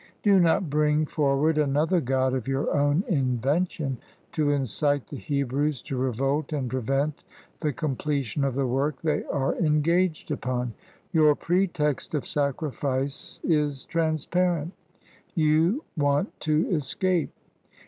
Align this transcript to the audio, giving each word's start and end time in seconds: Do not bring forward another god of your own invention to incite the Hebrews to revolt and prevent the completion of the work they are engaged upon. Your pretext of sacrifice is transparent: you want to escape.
Do 0.23 0.39
not 0.39 0.67
bring 0.67 1.05
forward 1.05 1.59
another 1.59 2.01
god 2.01 2.33
of 2.33 2.47
your 2.47 2.75
own 2.75 3.03
invention 3.07 3.99
to 4.31 4.49
incite 4.49 5.05
the 5.05 5.15
Hebrews 5.17 5.83
to 5.83 5.95
revolt 5.95 6.53
and 6.53 6.71
prevent 6.71 7.23
the 7.59 7.71
completion 7.71 8.43
of 8.43 8.55
the 8.55 8.65
work 8.65 8.99
they 9.03 9.23
are 9.25 9.55
engaged 9.57 10.31
upon. 10.31 10.73
Your 11.13 11.35
pretext 11.35 12.15
of 12.15 12.25
sacrifice 12.25 13.39
is 13.43 13.85
transparent: 13.85 14.73
you 15.35 15.83
want 15.95 16.35
to 16.49 16.67
escape. 16.71 17.31